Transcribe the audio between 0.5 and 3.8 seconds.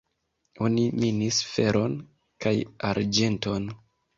Oni minis feron kaj arĝenton.